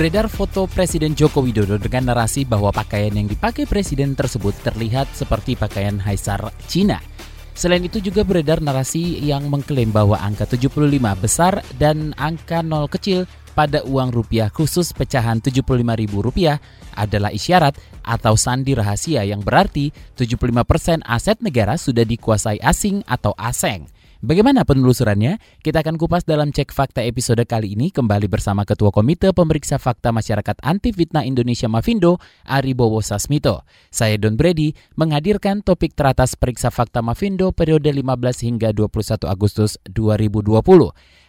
[0.00, 5.60] Beredar foto Presiden Joko Widodo dengan narasi bahwa pakaian yang dipakai presiden tersebut terlihat seperti
[5.60, 7.04] pakaian Haisar Cina.
[7.52, 10.88] Selain itu juga beredar narasi yang mengklaim bahwa angka 75
[11.20, 16.56] besar dan angka 0 kecil pada uang rupiah khusus pecahan Rp75.000
[16.96, 23.84] adalah isyarat atau sandi rahasia yang berarti 75% aset negara sudah dikuasai asing atau aseng.
[24.20, 25.40] Bagaimana penelusurannya?
[25.64, 30.12] Kita akan kupas dalam Cek Fakta episode kali ini kembali bersama Ketua Komite Pemeriksa Fakta
[30.12, 33.64] Masyarakat Anti Fitnah Indonesia Mafindo, Ari Bowo Sasmito.
[33.88, 40.60] Saya Don Brady menghadirkan topik teratas Periksa Fakta Mafindo periode 15 hingga 21 Agustus 2020.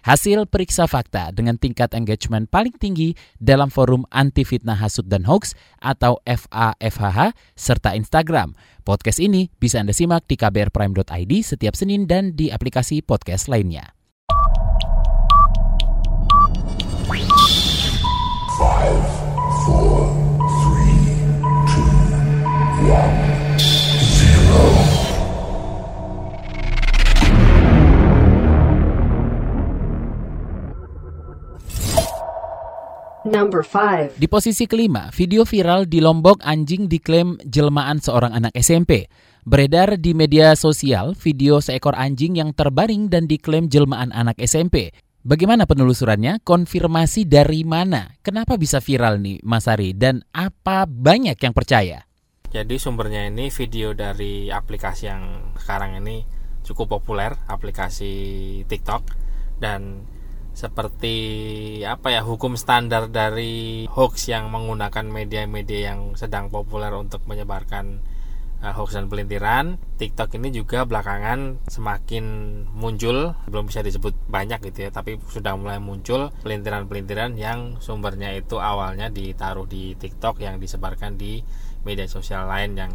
[0.02, 5.54] Hasil periksa fakta dengan tingkat engagement paling tinggi dalam forum anti fitnah hasut dan hoax
[5.78, 8.58] atau FAFHH serta Instagram.
[8.82, 13.94] Podcast ini bisa Anda simak di kbrprime.id setiap Senin dan di aplikasi podcast lainnya.
[18.58, 19.06] Five,
[19.70, 20.10] four,
[20.66, 20.98] three,
[21.70, 21.94] two,
[22.90, 23.21] one,
[33.32, 34.20] Number 5.
[34.20, 39.08] Di posisi kelima, video viral di Lombok anjing diklaim jelmaan seorang anak SMP.
[39.48, 44.92] Beredar di media sosial video seekor anjing yang terbaring dan diklaim jelmaan anak SMP.
[45.24, 46.44] Bagaimana penelusurannya?
[46.44, 48.20] Konfirmasi dari mana?
[48.20, 49.96] Kenapa bisa viral nih Mas Ari?
[49.96, 52.04] Dan apa banyak yang percaya?
[52.52, 56.28] Jadi sumbernya ini video dari aplikasi yang sekarang ini
[56.68, 58.12] cukup populer, aplikasi
[58.68, 59.08] TikTok
[59.64, 60.04] dan
[60.52, 61.16] seperti
[61.88, 68.04] apa ya hukum standar dari hoax yang menggunakan media-media yang sedang populer untuk menyebarkan
[68.62, 69.82] uh, hoax dan pelintiran.
[69.98, 72.26] TikTok ini juga belakangan semakin
[72.74, 78.58] muncul belum bisa disebut banyak gitu ya tapi sudah mulai muncul pelintiran-pelintiran yang sumbernya itu
[78.58, 81.42] awalnya ditaruh di TikTok yang disebarkan di
[81.84, 82.92] media sosial lain yang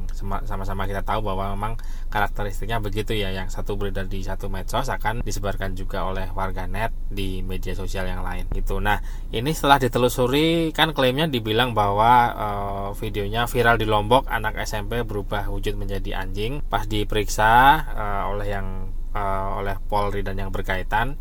[0.47, 1.75] sama-sama kita tahu bahwa memang
[2.11, 3.35] karakteristiknya begitu ya.
[3.35, 8.23] Yang satu beredar di satu medsos akan disebarkan juga oleh warganet di media sosial yang
[8.23, 8.79] lain gitu.
[8.79, 9.03] Nah
[9.35, 15.51] ini setelah ditelusuri kan klaimnya dibilang bahwa uh, videonya viral di Lombok anak SMP berubah
[15.51, 16.63] wujud menjadi anjing.
[16.67, 17.51] Pas diperiksa
[17.95, 21.17] uh, oleh yang uh, oleh Polri dan yang berkaitan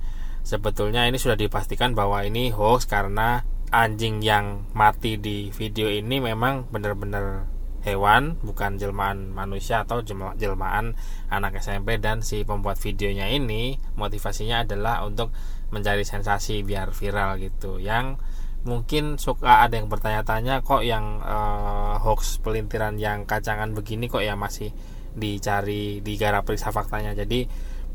[0.46, 3.42] sebetulnya ini sudah dipastikan bahwa ini hoax karena
[3.74, 7.55] anjing yang mati di video ini memang benar-benar
[7.86, 10.02] hewan bukan jelmaan manusia atau
[10.36, 10.98] jelmaan
[11.30, 15.30] anak SMP dan si pembuat videonya ini motivasinya adalah untuk
[15.70, 17.78] mencari sensasi biar viral gitu.
[17.78, 18.18] Yang
[18.66, 24.34] mungkin suka ada yang bertanya-tanya kok yang uh, hoax pelintiran yang kacangan begini kok ya
[24.34, 24.74] masih
[25.14, 27.14] dicari digarap periksa faktanya.
[27.14, 27.46] Jadi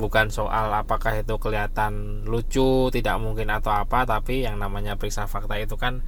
[0.01, 5.61] bukan soal apakah itu kelihatan lucu tidak mungkin atau apa tapi yang namanya periksa fakta
[5.61, 6.01] itu kan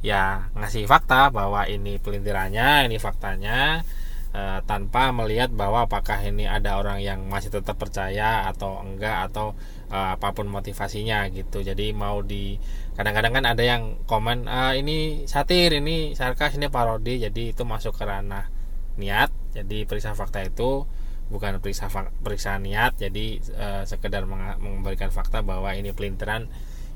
[0.00, 3.84] ya ngasih fakta bahwa ini pelintirannya, ini faktanya
[4.32, 9.52] e, tanpa melihat bahwa apakah ini ada orang yang masih tetap percaya atau enggak atau
[9.92, 11.60] e, apa pun motivasinya gitu.
[11.60, 12.56] Jadi mau di
[12.96, 17.20] kadang-kadang kan ada yang komen e, ini satir, ini sarkas, ini parodi.
[17.20, 18.48] Jadi itu masuk ke ranah
[18.96, 19.30] niat.
[19.52, 20.88] Jadi periksa fakta itu
[21.28, 21.92] bukan periksa
[22.24, 22.96] periksa niat.
[22.96, 24.24] Jadi e, sekedar
[24.56, 26.48] memberikan fakta bahwa ini pelintiran,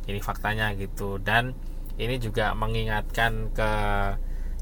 [0.09, 1.53] ini faktanya gitu dan
[1.99, 3.71] ini juga mengingatkan ke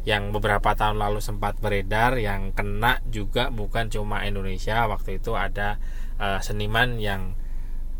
[0.02, 4.90] yang beberapa tahun lalu sempat beredar yang kena juga bukan cuma Indonesia.
[4.90, 5.78] Waktu itu ada
[6.18, 7.38] uh, seniman yang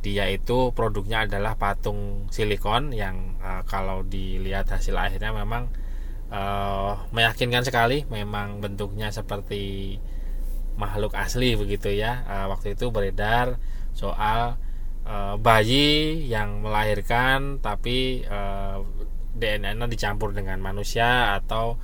[0.03, 5.71] dia itu produknya adalah patung silikon yang uh, kalau dilihat hasil akhirnya memang
[6.34, 9.97] uh, meyakinkan sekali memang bentuknya seperti
[10.74, 12.27] makhluk asli begitu ya.
[12.27, 13.62] Uh, waktu itu beredar
[13.95, 14.59] soal
[15.07, 18.83] uh, bayi yang melahirkan tapi uh,
[19.42, 21.74] DNA-nya dicampur dengan manusia atau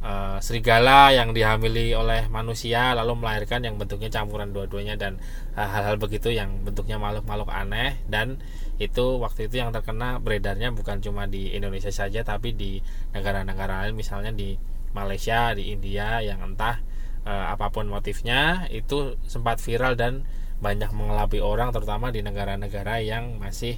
[0.00, 5.20] uh, serigala yang dihamili oleh manusia lalu melahirkan yang bentuknya campuran dua-duanya dan
[5.52, 8.00] hal-hal begitu yang bentuknya makhluk-makhluk aneh.
[8.08, 8.40] Dan
[8.80, 12.80] itu waktu itu yang terkena beredarnya bukan cuma di Indonesia saja tapi di
[13.12, 14.56] negara-negara lain misalnya di
[14.96, 16.80] Malaysia, di India yang entah
[17.28, 20.24] uh, apa pun motifnya itu sempat viral dan
[20.56, 23.76] banyak mengelabui orang terutama di negara-negara yang masih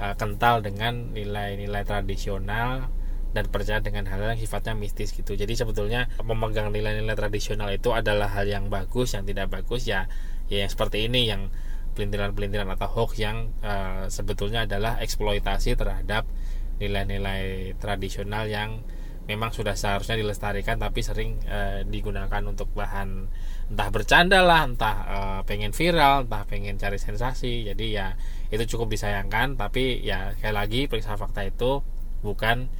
[0.00, 2.88] uh, kental dengan nilai-nilai tradisional
[3.36, 5.36] dan percaya dengan hal yang sifatnya mistis gitu.
[5.36, 10.08] Jadi sebetulnya memegang nilai-nilai tradisional itu adalah hal yang bagus, yang tidak bagus ya
[10.46, 11.50] ya yang seperti ini yang
[11.98, 16.28] pelintiran-pelintiran atau hoax yang uh, sebetulnya adalah eksploitasi terhadap
[16.76, 18.84] nilai-nilai tradisional yang
[19.26, 23.26] memang sudah seharusnya dilestarikan tapi sering uh, digunakan untuk bahan
[23.66, 27.66] entah bercanda lah, entah uh, pengen viral, entah pengen cari sensasi.
[27.66, 28.14] Jadi ya
[28.54, 29.58] itu cukup disayangkan.
[29.58, 31.82] Tapi ya sekali lagi periksa fakta itu
[32.22, 32.70] bukan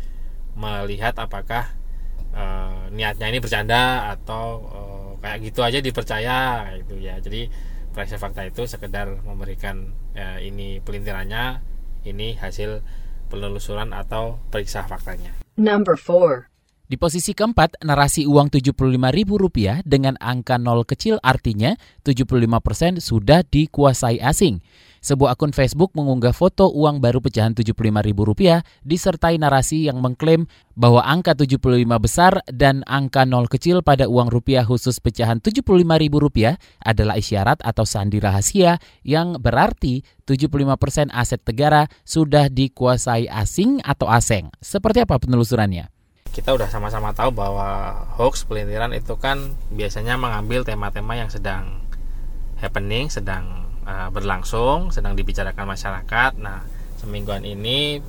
[0.55, 1.75] melihat apakah
[2.33, 7.19] uh, niatnya ini bercanda atau uh, kayak gitu aja dipercaya itu ya.
[7.19, 7.51] Jadi
[7.91, 9.89] periksa fakta itu sekedar memberikan
[10.41, 11.61] ini pelintirannya
[12.09, 12.81] ini hasil
[13.33, 16.51] penelusuran atau periksa faktanya Number 4.
[16.87, 21.75] Di posisi keempat, narasi uang Rp75.000 dengan angka nol kecil artinya
[22.07, 24.63] 75% sudah dikuasai asing.
[25.03, 30.47] Sebuah akun Facebook mengunggah foto uang baru pecahan Rp75.000 disertai narasi yang mengklaim
[30.79, 36.55] bahwa angka 75 besar dan angka nol kecil pada uang rupiah khusus pecahan Rp75.000
[36.87, 44.55] adalah isyarat atau sandi rahasia yang berarti 75% aset negara sudah dikuasai asing atau asing.
[44.63, 45.96] Seperti apa penelusurannya?
[46.37, 51.81] Kita udah sama-sama tahu bahwa hoax pelintiran itu kan biasanya mengambil tema-tema yang sedang
[52.61, 56.37] happening, sedang uh, berlangsung, sedang dibicarakan masyarakat.
[56.37, 56.61] Nah,
[57.01, 58.05] semingguan ini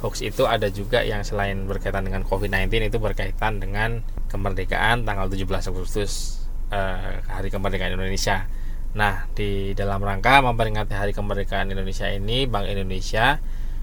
[0.00, 4.00] hoax itu ada juga yang selain berkaitan dengan COVID-19 itu berkaitan dengan
[4.32, 6.40] kemerdekaan tanggal 17 Agustus
[6.72, 8.48] uh, Hari Kemerdekaan Indonesia.
[8.96, 13.36] Nah, di dalam rangka memperingati Hari Kemerdekaan Indonesia ini, Bank Indonesia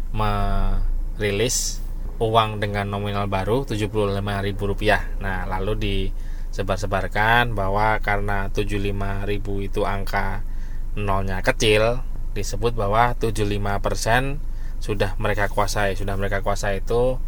[0.10, 1.85] merilis
[2.20, 5.20] uang dengan nominal baru Rp75.000.
[5.20, 10.44] Nah, lalu disebar-sebarkan bahwa karena 75.000 itu angka
[10.96, 12.00] nolnya kecil,
[12.32, 14.40] disebut bahwa 75%
[14.80, 16.00] sudah mereka kuasai.
[16.00, 17.20] Sudah mereka kuasai itu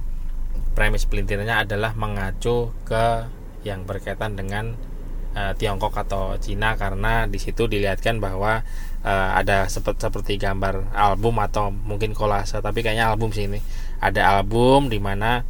[0.78, 3.28] premis pelintirannya adalah mengacu ke
[3.66, 4.78] yang berkaitan dengan
[5.34, 8.62] uh, Tiongkok atau Cina karena di situ dilihatkan bahwa
[9.02, 13.60] uh, ada seperti seperti gambar album atau mungkin kolase tapi kayaknya album sih ini
[14.02, 15.42] ada album di mana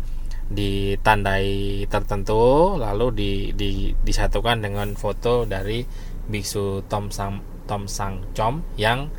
[0.48, 5.84] ditandai tertentu lalu di, di, disatukan dengan foto dari
[6.28, 9.12] biksu Tom Sang Tom Sang Chom yang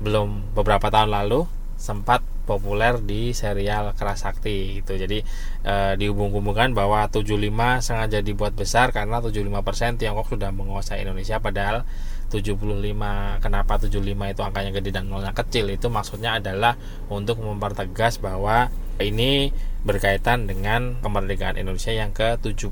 [0.00, 1.44] belum beberapa tahun lalu
[1.74, 4.98] sempat populer di serial Kerasakti itu.
[4.98, 5.22] Jadi
[5.62, 7.38] e, dihubung-hubungkan bahwa 75
[7.78, 11.86] sengaja dibuat besar karena 75% Tiongkok sudah menguasai Indonesia padahal
[12.30, 15.70] 75 kenapa 75 itu angkanya gede dan nolnya kecil?
[15.70, 16.74] Itu maksudnya adalah
[17.10, 18.70] untuk mempertegas bahwa
[19.02, 19.50] ini
[19.80, 22.70] berkaitan dengan kemerdekaan Indonesia yang ke 75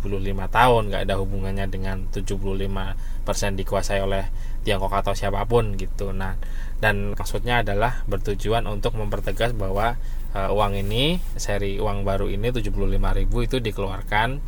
[0.52, 0.82] tahun.
[0.92, 4.30] Nggak ada hubungannya dengan 75% dikuasai oleh
[4.62, 6.12] Tiongkok atau siapa pun gitu.
[6.12, 6.36] Nah
[6.78, 9.98] dan maksudnya adalah bertujuan untuk mempertegas bahwa
[10.34, 14.38] uh, uang ini seri uang baru ini 75.000 itu dikeluarkan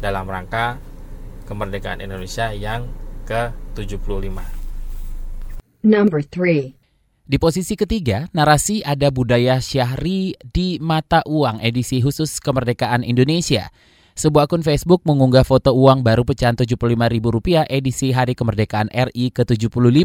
[0.00, 0.80] dalam rangka
[1.44, 2.88] kemerdekaan Indonesia yang
[3.28, 4.38] ke-75.
[5.82, 6.82] Number 3.
[7.22, 13.70] Di posisi ketiga, narasi ada budaya syahri di mata uang edisi khusus kemerdekaan Indonesia.
[14.12, 20.04] Sebuah akun Facebook mengunggah foto uang baru pecahan Rp75.000 edisi Hari Kemerdekaan RI ke-75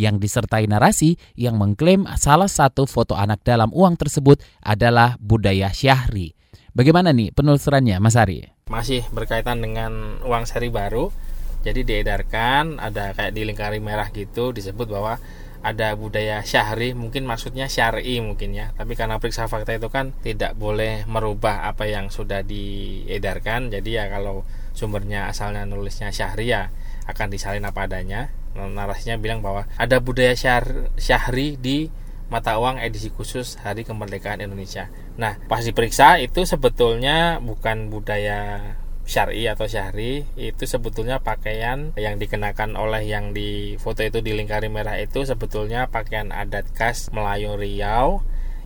[0.00, 6.32] yang disertai narasi yang mengklaim salah satu foto anak dalam uang tersebut adalah budaya syahri.
[6.72, 8.48] Bagaimana nih penelusurannya Mas Ari?
[8.72, 11.12] Masih berkaitan dengan uang seri baru,
[11.60, 15.20] jadi diedarkan ada kayak di lingkari merah gitu disebut bahwa
[15.62, 18.74] ada budaya syahri mungkin maksudnya syari mungkin ya.
[18.74, 23.70] Tapi karena periksa fakta itu kan tidak boleh merubah apa yang sudah diedarkan.
[23.70, 24.42] Jadi ya kalau
[24.74, 26.74] sumbernya asalnya nulisnya syahri ya
[27.06, 28.34] akan disalin apa adanya.
[28.52, 31.88] Narasinya bilang bahwa ada budaya syar, syahri di
[32.28, 34.88] mata uang edisi khusus Hari Kemerdekaan Indonesia.
[35.20, 42.78] Nah, pas diperiksa itu sebetulnya bukan budaya syari atau syahri itu sebetulnya pakaian yang dikenakan
[42.78, 48.22] oleh yang di foto itu di lingkari merah itu sebetulnya pakaian adat khas Melayu Riau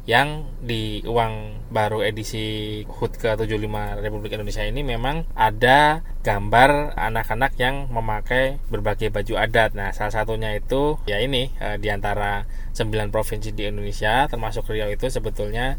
[0.07, 3.66] yang di uang baru edisi HUT ke-75
[4.07, 9.75] Republik Indonesia ini memang ada gambar anak-anak yang memakai berbagai baju adat.
[9.75, 14.95] Nah, salah satunya itu ya ini e, di antara 9 provinsi di Indonesia termasuk Riau
[14.95, 15.75] itu sebetulnya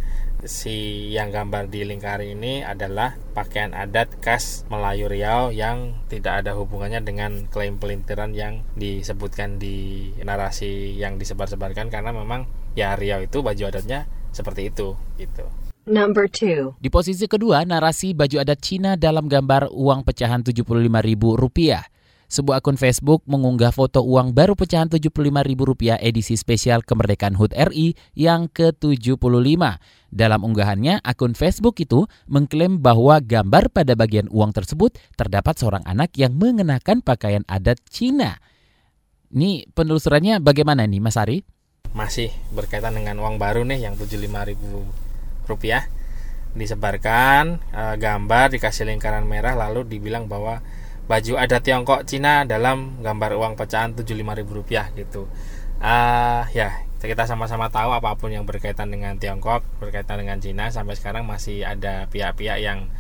[0.46, 6.54] si yang gambar di lingkari ini adalah pakaian adat khas Melayu Riau yang tidak ada
[6.54, 12.46] hubungannya dengan klaim pelintiran yang disebutkan di narasi yang disebar-sebarkan karena memang
[12.78, 15.50] ya Riau itu baju adatnya seperti itu gitu.
[15.88, 16.84] Number 2.
[16.84, 21.97] Di posisi kedua, narasi baju adat Cina dalam gambar uang pecahan Rp75.000.
[22.28, 28.52] sebuah akun Facebook mengunggah foto uang baru pecahan Rp75.000 edisi spesial kemerdekaan HUT RI yang
[28.52, 29.64] ke-75.
[30.12, 36.16] Dalam unggahannya, akun Facebook itu mengklaim bahwa gambar pada bagian uang tersebut terdapat seorang anak
[36.20, 38.40] yang mengenakan pakaian adat Cina.
[39.32, 41.44] Ini penelusurannya bagaimana nih Mas Ari?
[41.96, 45.96] Masih berkaitan dengan uang baru nih yang Rp75.000
[46.58, 50.66] disebarkan e, gambar dikasih lingkaran merah lalu dibilang bahwa
[51.08, 55.32] baju adat Tiongkok Cina dalam gambar uang pecahan Rp75.000 gitu.
[55.80, 61.00] Uh, ya, kita sama-sama tahu apa pun yang berkaitan dengan Tiongkok, berkaitan dengan Cina sampai
[61.00, 62.92] sekarang masih ada pihak-pihak yang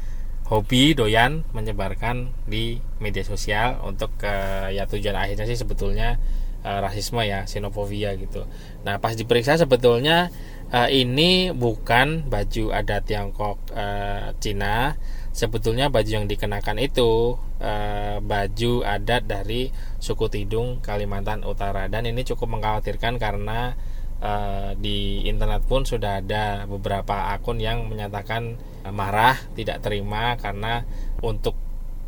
[0.47, 4.31] hobi doyan menyebarkan di media sosial untuk ke
[4.71, 6.15] ya tujuan akhirnya sih sebetulnya
[6.63, 8.47] uh, rasisme ya, xenofobia gitu.
[8.87, 10.31] Nah, pas diperiksa sebetulnya
[10.71, 14.95] uh, ini bukan baju adat Tiongkok uh, Cina
[15.37, 19.69] sebetulnya baju yang dikenakan itu uh, baju adat dari
[20.01, 21.85] suku Tidung Kalimantan Utara.
[21.85, 23.77] Dan ini cukup mengkhawatirkan karena
[24.17, 30.81] uh, di internet pun sudah ada beberapa akun yang menyatakan uh, marah tidak terima karena
[31.21, 31.53] untuk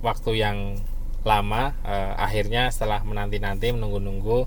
[0.02, 0.58] waktu yang
[1.22, 4.40] lama uh, akhirnya setelah menanti-nanti menunggu-nunggu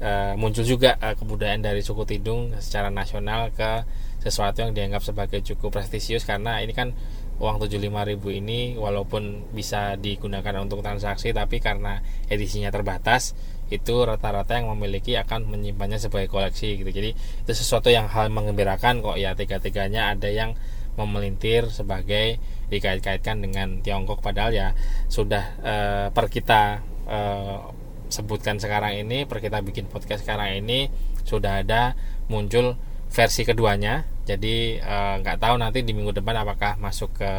[0.00, 3.84] uh, muncul juga uh, kebudayaan dari suku Tidung secara nasional ke
[4.26, 6.26] sesuatu yang dianggap sebagai cukup prestisius.
[6.26, 6.90] Karena ini kan
[7.36, 12.00] uang 75.000 ini walaupun bisa digunakan untuk transaksi tapi karena
[12.32, 13.36] edisinya terbatas
[13.68, 16.90] itu rata-rata yang memiliki akan menyimpannya sebagai koleksi gitu.
[16.90, 19.34] Jadi itu sesuatu yang hal mengembirakan kok ya.
[19.34, 20.54] Tiga-tiganya ada yang
[20.96, 22.38] memelintir sebagai
[22.70, 24.22] dikait-kaitkan dengan Tiongkok.
[24.22, 24.68] Padahal ya
[25.10, 27.58] sudah eh, per kita eh,
[28.06, 30.86] sebutkan sekarang ini per kita bikin podcast sekarang ini
[31.26, 31.98] sudah ada
[32.30, 32.78] muncul
[33.10, 37.30] versi keduanya jadi eh, nggak uh, tahu nanti di minggu depan apakah masuk ke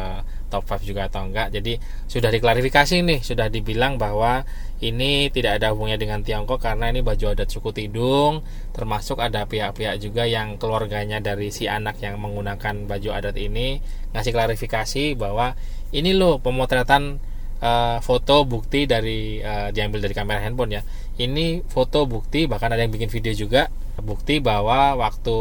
[0.48, 1.76] top 5 juga atau enggak jadi
[2.08, 4.48] sudah diklarifikasi nih sudah dibilang bahwa
[4.80, 8.40] ini tidak ada hubungannya dengan Tiongkok karena ini baju adat suku Tidung
[8.72, 13.84] termasuk ada pihak-pihak juga yang keluarganya dari si anak yang menggunakan baju adat ini
[14.16, 15.52] ngasih klarifikasi bahwa
[15.92, 17.20] ini loh pemotretan
[17.60, 20.82] uh, foto bukti dari uh, diambil dari kamera handphone ya
[21.18, 25.36] ini foto bukti bahkan ada yang bikin video juga bukti bahwa waktu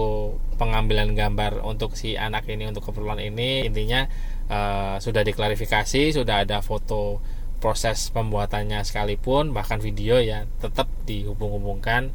[0.57, 4.09] pengambilan gambar untuk si anak ini untuk keperluan ini intinya
[4.49, 7.21] uh, sudah diklarifikasi sudah ada foto
[7.61, 12.09] proses pembuatannya sekalipun bahkan video ya tetap dihubung-hubungkan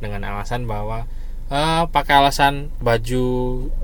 [0.00, 1.04] dengan alasan bahwa
[1.48, 3.24] uh, pakai alasan baju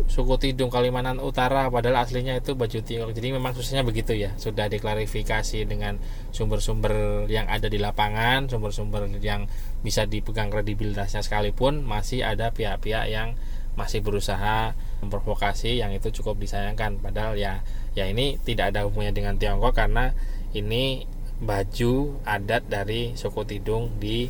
[0.07, 3.17] suku Tidung Kalimantan Utara padahal aslinya itu baju Tiongkok.
[3.17, 4.37] Jadi memang susahnya begitu ya.
[4.37, 5.97] Sudah diklarifikasi dengan
[6.31, 9.49] sumber-sumber yang ada di lapangan sumber-sumber yang
[9.81, 13.39] bisa dipegang kredibilitasnya sekalipun masih ada pihak-pihak yang
[13.79, 16.99] masih berusaha memprovokasi yang itu cukup disayangkan.
[16.99, 17.63] Padahal ya
[17.95, 20.11] ya ini tidak ada hubungannya dengan Tiongkok karena
[20.51, 21.07] ini
[21.39, 24.27] baju adat dari suku Tidung di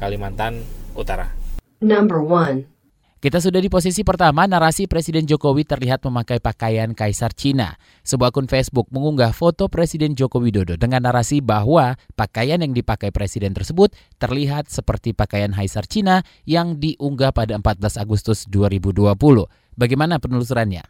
[0.00, 0.64] Kalimantan
[0.96, 1.35] Utara.
[1.84, 2.76] Number one.
[3.16, 7.74] Kita sudah di posisi pertama, narasi Presiden Jokowi terlihat memakai pakaian Kaisar Cina.
[8.04, 13.56] Sebuah akun Facebook mengunggah foto Presiden Joko Widodo dengan narasi bahwa pakaian yang dipakai Presiden
[13.56, 19.16] tersebut terlihat seperti pakaian Kaisar Cina yang diunggah pada 14 Agustus 2020.
[19.74, 20.84] Bagaimana penelusurannya?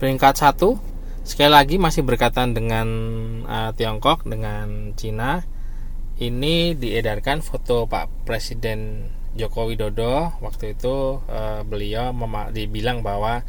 [0.00, 0.80] Peringkat satu,
[1.22, 2.88] sekali lagi masih berkaitan dengan
[3.44, 5.44] uh, Tiongkok, dengan Cina.
[6.16, 12.10] Ini diedarkan foto Pak Presiden Joko Widodo waktu itu uh, beliau
[12.50, 13.46] dibilang bahwa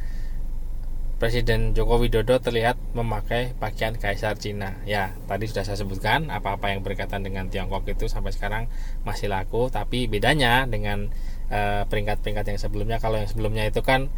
[1.22, 4.82] Presiden Joko Widodo terlihat memakai pakaian Kaisar Cina.
[4.90, 8.66] Ya, tadi sudah saya sebutkan apa-apa yang berkaitan dengan Tiongkok itu sampai sekarang
[9.06, 11.14] masih laku, tapi bedanya dengan
[11.54, 14.10] eh, peringkat-peringkat yang sebelumnya kalau yang sebelumnya itu kan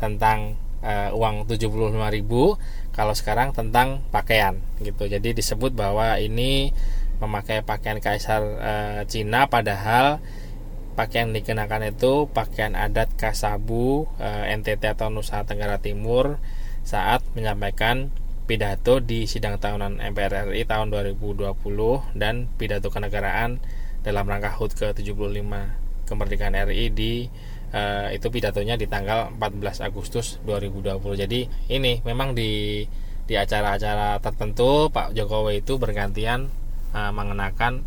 [0.00, 1.92] tentang uh, uang 75.000,
[2.92, 5.08] kalau sekarang tentang pakaian gitu.
[5.12, 6.72] Jadi disebut bahwa ini
[7.20, 10.24] memakai pakaian Kaisar uh, Cina padahal
[10.96, 16.40] pakaian dikenakan itu pakaian adat Kasabu eh, NTT atau Nusa Tenggara Timur
[16.82, 18.08] saat menyampaikan
[18.46, 21.52] pidato di sidang tahunan MPR RI tahun 2020
[22.16, 23.58] dan pidato kenegaraan
[24.06, 25.50] dalam rangka HUT ke-75
[26.06, 27.26] kemerdekaan RI di
[27.74, 27.82] e,
[28.14, 30.94] itu pidatonya di tanggal 14 Agustus 2020.
[31.26, 32.86] Jadi ini memang di
[33.26, 36.46] di acara-acara tertentu Pak Jokowi itu bergantian
[36.94, 37.82] e, mengenakan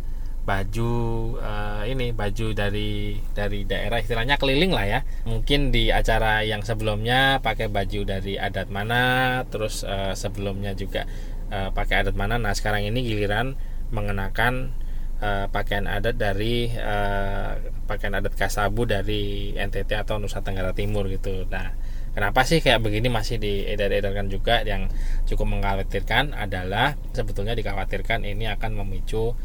[0.50, 0.92] baju
[1.38, 5.00] uh, ini baju dari dari daerah istilahnya keliling lah ya.
[5.30, 9.02] Mungkin di acara yang sebelumnya pakai baju dari adat mana
[9.46, 11.06] terus uh, sebelumnya juga
[11.54, 12.42] uh, pakai adat mana.
[12.42, 13.54] Nah sekarang ini giliran
[13.94, 14.74] mengenakan
[15.22, 17.54] uh, pakaian adat dari uh,
[17.86, 21.46] pakaian adat Kasabu dari NTT atau Nusa Tenggara Timur gitu.
[21.46, 21.78] Nah
[22.10, 24.66] Kenapa sih kayak begini masih diedar-edarkan juga?
[24.66, 24.90] Yang
[25.30, 29.38] cukup mengkhawatirkan adalah sebetulnya dikhawatirkan ini akan memicu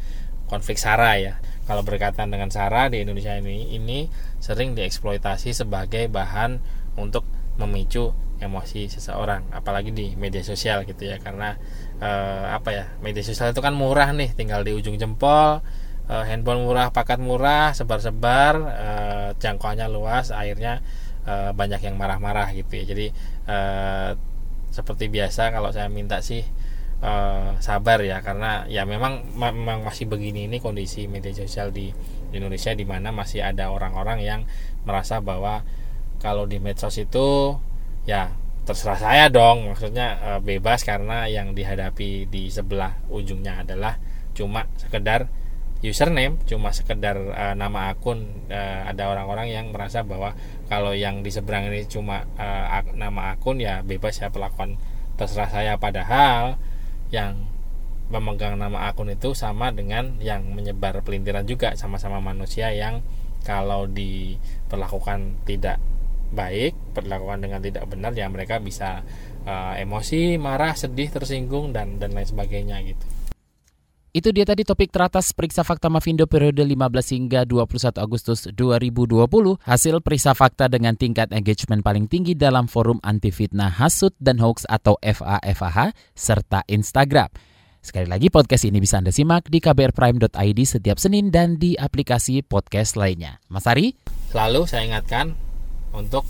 [0.47, 1.33] konflik sara ya.
[1.65, 4.05] Kalau berkaitan dengan sara di Indonesia ini ini
[4.37, 6.61] sering dieksploitasi sebagai bahan
[7.01, 7.25] untuk
[7.57, 11.17] memicu emosi seseorang apalagi di media sosial gitu ya.
[11.17, 11.57] Karena
[11.97, 15.65] eh, apa ya media sosial itu kan murah nih tinggal di ujung jempol
[16.05, 20.85] eh, handphone murah paket murah sebar-sebar eh, jangkauannya luas akhirnya
[21.25, 22.83] eh, banyak yang marah-marah gitu ya.
[22.85, 23.07] Jadi
[23.49, 24.09] eh,
[24.69, 26.43] seperti biasa kalau saya minta sih
[27.05, 31.93] uh, sabar ya karena ya memang memang masih begini ini kondisi media sosial di
[32.33, 34.41] Indonesia di mana masih ada orang-orang yang
[34.83, 35.61] merasa bahwa
[36.17, 37.55] kalau di medsos itu
[38.09, 38.33] ya
[38.65, 39.69] terserah saya dong.
[39.71, 44.01] Maksudnya uh, bebas karena yang dihadapi di sebelah ujungnya adalah
[44.35, 45.29] cuma sekedar
[45.85, 48.25] username cuma sekedar uh, nama akun.
[48.49, 50.33] Uh, ada orang-orang yang merasa bahwa
[50.65, 54.81] kalau yang di seberang ini cuma uh, nama akun ya bebas ya perlakuan
[55.13, 55.77] terserah saya.
[55.77, 56.57] Padahal
[57.13, 57.45] yang
[58.09, 63.01] memegang nama akun itu sama dengan yang menyebar pelintiran juga sama-sama manusia yang
[63.41, 65.81] kalau diperlakukan tidak
[66.33, 69.05] baik, perlakukan dengan tidak benar ya mereka bisa
[69.45, 73.05] uh, emosi, marah, sedih, tersinggung dan dan lain sebagainya gitu.
[74.15, 76.71] Itu dia tadi topik teratas Periksa Fakta Mavindo periode 15
[77.19, 79.27] hingga 21 Agustus 2020.
[79.59, 84.63] Hasil periksa fakta dengan tingkat engagement paling tinggi dalam forum anti fitnah hasut dan hoax
[84.71, 87.27] atau FAFAH serta Instagram.
[87.83, 92.95] Sekali lagi podcast ini bisa Anda simak di kbrprime.id setiap Senin dan di aplikasi podcast
[92.95, 93.43] lainnya.
[93.51, 93.99] Mas Ari?
[94.31, 95.35] Selalu saya ingatkan
[95.91, 96.23] untuk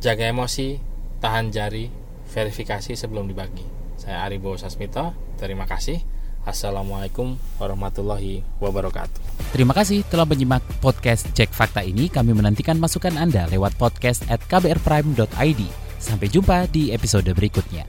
[0.00, 0.80] jaga emosi,
[1.20, 1.92] tahan jari,
[2.24, 3.79] verifikasi sebelum dibagi.
[4.10, 6.02] Saya Aribo Sasmito, terima kasih.
[6.42, 9.22] Assalamualaikum warahmatullahi wabarakatuh.
[9.54, 12.10] Terima kasih telah menyimak podcast Cek Fakta ini.
[12.10, 15.62] Kami menantikan masukan Anda lewat podcast at kbrprime.id.
[16.02, 17.86] Sampai jumpa di episode berikutnya.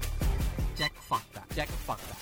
[0.77, 2.13] Cek fakta, cek fakta.